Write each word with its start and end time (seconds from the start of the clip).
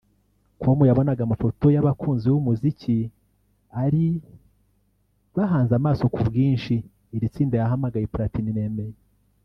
com 0.61 0.79
yabonaga 0.89 1.21
amafoto 1.23 1.65
y’abakunzi 1.75 2.25
b’umuziki 2.29 2.97
ari 3.83 4.05
bahanze 5.35 5.71
amaso 5.79 6.03
ku 6.13 6.19
bwinshi 6.27 6.75
iri 7.15 7.27
tsinda 7.33 7.55
yahamagaye 7.61 8.07
Platini 8.13 8.51
Nemeye 8.57 8.95